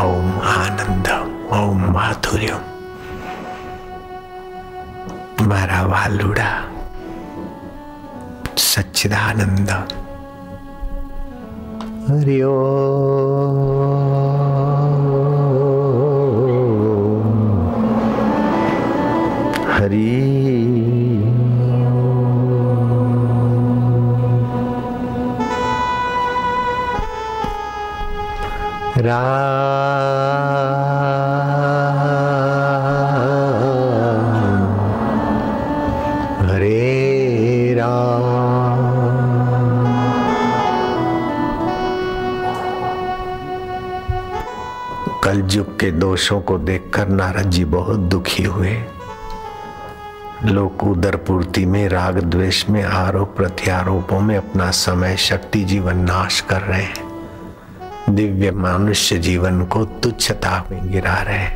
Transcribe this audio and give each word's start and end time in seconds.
ओम 0.00 0.28
आनंद 0.50 1.08
ओम 1.56 1.80
माधुर्य 1.94 2.52
मारा 5.48 5.80
वालुड़ा 5.92 6.50
सच्चिदानंद 8.68 9.70
हरिओ 12.08 12.54
कलयुग 45.52 45.80
के 45.80 45.90
दोषों 45.90 46.40
को 46.40 46.56
देखकर 46.58 47.08
नारद 47.08 47.50
जी 47.50 47.64
बहुत 47.64 47.98
दुखी 48.00 48.42
हुए। 48.42 48.76
लोग 50.44 50.82
उदर 50.82 51.16
पूर्ति 51.16 51.64
में 51.66 51.88
राग 51.88 52.18
द्वेष 52.18 52.68
में, 52.68 52.82
आरोप 52.82 53.36
प्रत्यारोपों 53.36 54.20
में 54.20 54.36
अपना 54.36 54.70
समय, 54.70 55.16
शक्ति 55.16 55.64
जीवन 55.64 55.96
नाश 55.96 56.40
कर 56.40 56.60
रहे 56.60 56.82
हैं। 56.82 58.14
दिव्य 58.14 58.50
मनुष्य 58.50 59.18
जीवन 59.18 59.64
को 59.64 59.84
तुच्छता 59.84 60.64
में 60.70 60.90
गिरा 60.92 61.16
रहे 61.22 61.48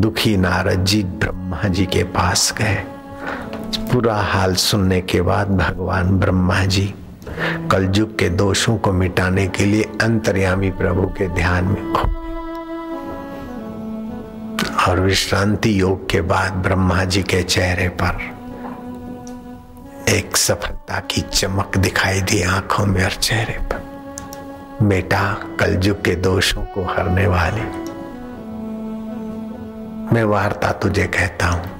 दुखी 0.00 0.36
नारद 0.36 0.84
जी 0.84 1.02
ब्रह्मा 1.04 1.68
जी 1.68 1.86
के 1.86 2.02
पास 2.02 2.54
गए। 2.58 2.84
पूरा 3.92 4.16
हाल 4.16 4.54
सुनने 4.54 5.00
के 5.00 5.22
बाद 5.22 5.56
भगवान 5.56 6.18
ब्रह्मा 6.18 6.64
जी 6.64 6.94
कलयुग 7.70 8.18
के 8.18 8.28
दोषों 8.28 8.78
को 8.78 8.92
मिटाने 8.92 9.46
के 9.46 9.64
लिए 9.64 9.82
अंतर्यामी 10.02 10.70
प्रभु 10.70 11.02
के 11.02 11.28
ध्यान 11.28 11.64
में 11.64 11.92
खो 11.92 12.19
और 14.88 15.00
विश्रांति 15.00 15.80
योग 15.80 16.10
के 16.10 16.20
बाद 16.20 16.52
ब्रह्मा 16.52 17.04
जी 17.04 17.22
के 17.22 17.42
चेहरे 17.42 17.88
पर 17.88 18.40
एक 20.08 20.36
सफलता 20.36 21.00
की 21.00 21.20
चमक 21.20 21.76
दिखाई 21.78 22.20
दी 22.20 22.42
आँखों 22.42 22.86
में 22.86 23.04
और 23.04 23.10
चेहरे 23.10 23.58
पर। 23.62 23.80
बेटा, 24.82 25.36
कलयुग 25.60 26.04
के 26.04 26.14
दोषों 26.14 26.62
को 26.62 26.82
हरने 26.82 27.26
वाली। 27.26 27.60
मैं 30.14 30.24
वार्ता 30.24 30.72
तुझे 30.72 31.06
कहता 31.06 31.46
हूँ। 31.46 31.70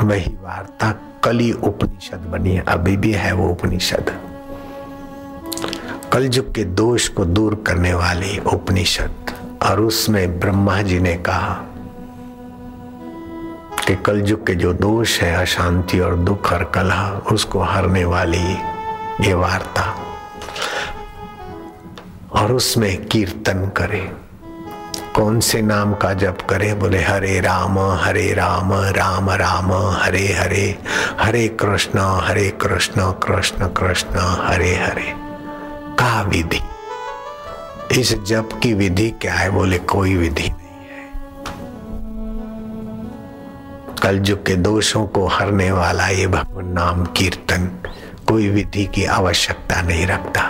वही 0.00 0.36
वार्ता 0.42 0.94
कली 1.24 1.52
उपनिषद 1.52 2.18
बनी 2.18 2.50
है 2.50 2.64
अभी 2.68 2.96
भी 2.96 3.12
है 3.12 3.32
वो 3.32 3.48
उपनिषद। 3.48 4.20
कलयुग 6.12 6.54
के 6.54 6.64
दोष 6.64 7.08
को 7.08 7.24
दूर 7.24 7.64
करने 7.66 7.94
वाली 7.94 8.38
उपनिषद, 8.38 9.14
और 9.62 9.80
उसमें 9.80 10.40
ब्रह्मा 10.40 10.82
जी 10.82 11.00
ने 11.00 11.16
कहा 11.16 11.66
कि 13.86 13.96
कलयुग 13.96 14.46
के 14.46 14.54
जो 14.54 14.72
दोष 14.72 15.20
है, 15.20 15.34
अशांति 15.34 16.00
और 16.00 16.16
दुख 16.16 16.52
और 16.52 16.64
कलह, 16.64 17.20
उसको 17.32 17.60
हरने 17.60 18.04
वाली 18.04 18.52
ये 19.20 19.34
वार्ता। 19.34 19.96
और 22.32 22.52
उसमें 22.52 23.06
कीर्तन 23.06 23.72
करे। 23.76 24.12
कौन 25.14 25.40
से 25.40 25.62
नाम 25.62 25.94
का 25.94 26.14
जप 26.14 26.38
करे? 26.50 26.74
बोले, 26.74 27.02
हरे 27.02 27.40
राम 27.40 27.78
हरे 27.78 28.32
राम 28.32 28.72
राम 28.74 29.30
राम, 29.30 29.72
हरे 29.72 30.32
हरे 30.32 30.78
हरे 31.20 31.48
कृष्ण 31.48 31.98
हरे 31.98 32.48
कृष्ण 32.48 33.12
कृष्ण 33.12 33.66
कृष्ण, 33.66 34.18
हरे 34.18 34.74
हरे। 34.74 35.14
का 35.92 36.22
विधि? 36.22 36.60
इस 38.00 38.24
जप 38.24 38.48
की 38.62 38.74
विधि 38.74 39.10
क्या 39.10 39.34
है? 39.34 39.50
बोले, 39.50 39.78
कोई 39.78 40.14
विधि 40.14 40.52
कलयुग 44.02 44.46
के 44.46 44.54
दोषों 44.56 45.06
को 45.06 45.26
हरने 45.26 45.70
वाला 45.72 46.08
ये 46.08 46.26
भगवान 46.26 46.66
नाम 46.66 47.04
कीर्तन 47.04 47.68
कोई 48.28 48.48
विधि 48.48 48.84
की 48.84 49.04
आवश्यकता 49.04 49.82
नहीं 49.82 50.06
रखता। 50.06 50.40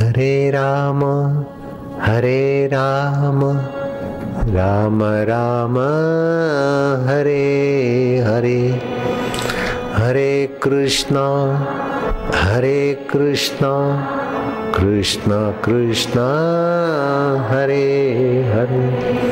हरे 0.00 0.50
राम 0.50 1.00
हरे 2.02 2.66
राम 2.66 3.40
राम 4.56 5.02
राम, 5.04 5.78
हरे 7.08 7.46
हरे। 8.26 8.62
हरे 9.94 10.60
कृष्ण 10.62 11.16
हरे 12.34 13.08
कृष्ण 13.10 13.60
कृष्ण 14.74 15.30
कृष्ण 15.64 16.18
हरे 17.50 17.86
हरे 18.54 18.88
हरे। 18.88 19.31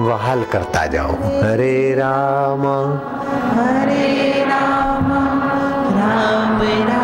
बहाल 0.00 0.44
करता 0.44 0.86
जाओ। 0.86 1.12
हरे 1.12 1.94
राम। 1.94 2.66
हरे 3.58 4.44
राम 4.44 5.12
राम 5.98 6.62
राम। 6.62 7.03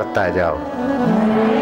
करता 0.00 0.28
जाओ। 0.30 1.59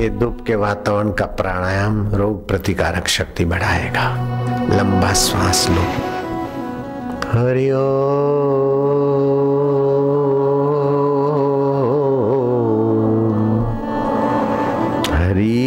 ये 0.00 0.10
धूप 0.10 0.38
के 0.46 0.54
वातावरण 0.54 1.12
का 1.12 1.26
प्राणायाम 1.26 2.14
रोग 2.14 2.48
प्रतिकारक 2.48 3.08
शक्ति 3.08 3.44
बढ़ाएगा। 3.44 4.16
लंबा 4.76 5.12
श्वास 5.12 5.68
लो। 5.70 5.82
हरिओ 7.32 7.76
हरि। 15.14 15.66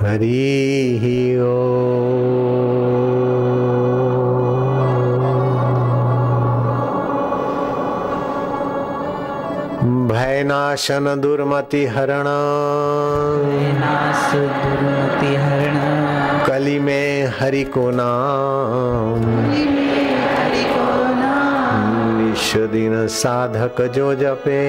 हरि 0.00 1.38
ओ। 1.42 1.73
भयनाशन 10.44 11.20
दुर्मति 11.20 11.86
हरण 11.86 12.24
दुर्मति 14.32 15.36
हरण 15.36 15.76
कली 16.44 16.78
में 16.78 17.32
हरि 17.40 17.64
को 17.64 17.90
नाम। 17.90 19.20
निश 22.20 22.52
दिन 22.56 23.08
साधक 23.08 23.82
जो 23.82 24.14
जपे। 24.14 24.60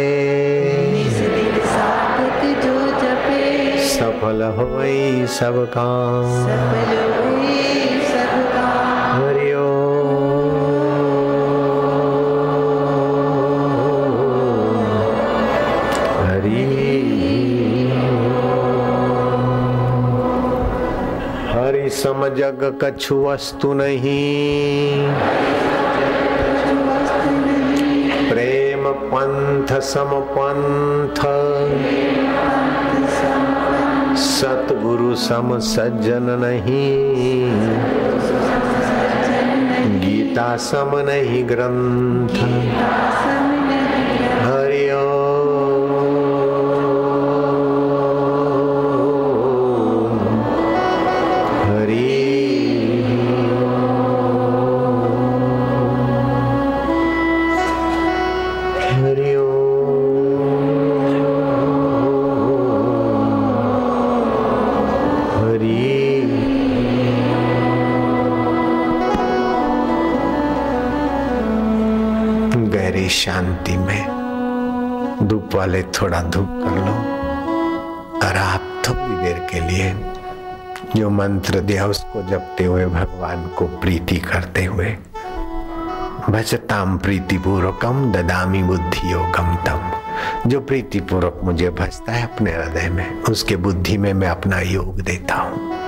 दिन 1.19 1.65
साधक 1.65 2.65
जो 2.65 2.87
जपे। 2.87 3.77
सफल 3.89 4.41
हो 4.57 4.67
सब 5.27 5.65
काम। 5.77 7.04
जग 22.35 22.61
कछु 22.83 23.15
वस्तु 23.23 23.73
नहीं। 23.73 25.09
प्रेम 28.29 28.83
पंथ 29.13 29.73
सम 29.81 30.11
पंथ 30.35 31.21
सतगुरु 34.25 35.15
सम 35.15 35.57
सज्जन 35.59 36.29
नहीं। 36.41 36.91
गीता 40.01 40.55
सम 40.61 40.91
नहीं 41.07 41.43
ग्रंथ 41.49 42.37
शांति 73.15 73.77
में 73.77 75.27
धूप 75.27 75.55
वाले 75.55 75.81
थोड़ा 75.93 76.21
धूप 76.23 76.49
कर 76.63 76.75
लो। 76.77 76.93
और 78.19 78.37
आप 78.37 78.61
थोड़ी 78.87 79.15
देर 79.23 79.39
के 79.51 79.59
लिए 79.61 79.93
जो 80.95 81.09
मंत्र 81.09 81.59
दिया 81.61 81.85
उसको 81.87 82.21
जपते 82.21 82.63
हुए 82.63 82.85
भगवान 82.85 83.47
को 83.49 83.65
प्रीति 83.79 84.17
करते 84.17 84.65
हुए, 84.65 84.95
भजताम 86.29 86.97
प्रीति 86.97 87.37
पूर्वकम 87.37 88.11
ददामी 88.11 88.63
बुद्धि 88.63 89.11
योगम 89.13 89.55
तम 89.65 90.49
जो 90.49 90.59
प्रीति 90.61 90.99
पूर्वक 91.01 91.39
मुझे 91.43 91.69
भजता 91.69 92.11
है 92.11 92.23
अपने 92.23 92.51
हृदय 92.51 92.89
में, 92.89 93.21
उसके 93.23 93.55
बुद्धि 93.57 93.97
में 93.97 94.13
मैं 94.13 94.27
अपना 94.27 94.59
योग 94.61 95.01
देता 95.01 95.35
हूँ। 95.35 95.84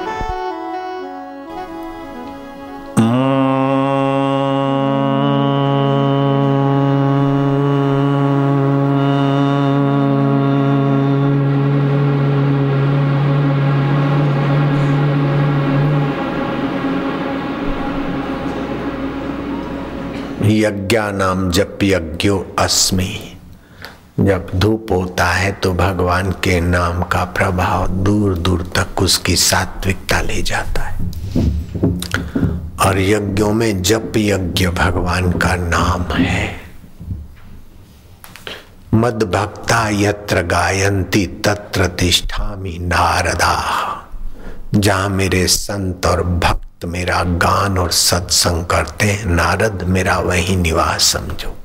यज्ञा 20.67 21.11
नाम 21.11 21.51
जप 21.51 21.79
यज्ञो 21.83 22.55
अस्मि। 22.59 23.33
जब 24.19 24.51
धूप 24.55 24.87
होता 24.91 25.25
है 25.25 25.51
तो 25.51 25.73
भगवान 25.73 26.31
के 26.31 26.59
नाम 26.61 27.03
का 27.03 27.23
प्रभाव 27.25 27.87
दूर 27.87 28.37
दूर 28.37 28.61
तक 28.75 29.01
उसकी 29.01 29.35
सात्विकता 29.35 30.21
ले 30.21 30.41
जाता 30.41 30.81
है। 30.81 31.05
और 32.85 32.99
यज्ञों 32.99 33.53
में 33.53 33.81
जप 33.81 34.17
यज्ञ 34.17 34.67
भगवान 34.67 35.31
का 35.31 35.55
नाम 35.55 36.03
है। 36.13 36.61
मद 38.93 39.23
भक्ता 39.23 39.89
यत्र 39.89 40.41
गायंती 40.41 41.25
तत्र 41.27 41.87
तिष्ठामि 41.87 42.77
नारदा। 42.81 43.55
जहाँ 44.75 45.09
मेरे 45.09 45.47
संत 45.47 46.05
और 46.05 46.23
भक्त 46.23 46.66
मेरा 46.85 47.23
गान 47.23 47.77
और 47.77 47.91
सत्संग 47.91 48.65
करते 48.65 49.05
हैं। 49.05 49.25
नारद, 49.25 49.83
मेरा 49.83 50.19
वही 50.19 50.55
निवास 50.55 51.03
समझो। 51.03 51.57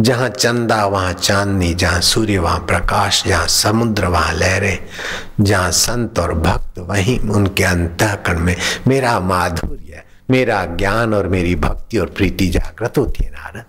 जहाँ 0.00 0.28
चंदा, 0.28 0.86
वहाँ 0.86 1.12
चांदनी, 1.12 1.74
जहाँ 1.74 2.00
सूर्य, 2.00 2.38
वहाँ 2.38 2.58
प्रकाश, 2.58 3.24
जहाँ 3.26 3.46
समुद्र, 3.46 4.06
वहाँ 4.06 4.32
लहरें, 4.32 4.78
जहाँ 5.40 5.70
संत 5.70 6.18
और 6.18 6.34
भक्त, 6.34 6.78
वहीं 6.78 7.18
उनके 7.20 7.64
अंतःकरण 7.64 8.38
में 8.38 8.56
मेरा 8.86 9.20
माधुर्य, 9.20 10.02
मेरा 10.30 10.64
ज्ञान 10.64 11.14
और 11.14 11.28
मेरी 11.28 11.54
भक्ति 11.54 11.98
और 11.98 12.06
प्रीति 12.06 12.46
जागृत 12.46 12.98
होती 12.98 13.24
है, 13.24 13.30
नारद। 13.30 13.64